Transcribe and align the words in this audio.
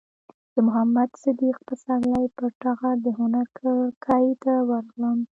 د 0.53 0.55
محمد 0.67 1.09
صدیق 1.23 1.57
پسرلي 1.67 2.25
پر 2.37 2.47
ټغر 2.61 2.95
د 3.05 3.07
هنر 3.19 3.45
کړکۍ 3.57 4.27
ته 4.43 4.53
ورغلم. 4.69 5.19